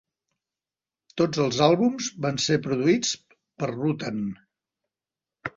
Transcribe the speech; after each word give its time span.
Tots 1.21 1.41
els 1.43 1.59
àlbums 1.67 2.09
van 2.27 2.41
ser 2.45 2.57
produïts 2.65 3.13
per 3.63 3.73
Rutan. 3.77 4.21